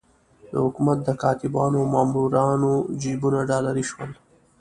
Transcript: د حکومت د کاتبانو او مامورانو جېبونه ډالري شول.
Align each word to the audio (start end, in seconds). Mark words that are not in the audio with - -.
د 0.51 0.53
حکومت 0.63 0.97
د 1.03 1.09
کاتبانو 1.23 1.75
او 1.81 1.85
مامورانو 1.95 2.73
جېبونه 3.01 3.39
ډالري 3.49 3.83
شول. 3.89 4.11